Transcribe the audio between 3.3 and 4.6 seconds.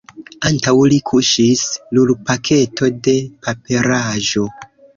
paperaĵo.